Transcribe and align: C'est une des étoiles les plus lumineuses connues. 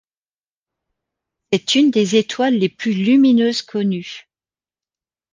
C'est 1.53 1.75
une 1.75 1.91
des 1.91 2.15
étoiles 2.15 2.55
les 2.55 2.69
plus 2.69 2.91
lumineuses 2.93 3.61
connues. 3.61 4.27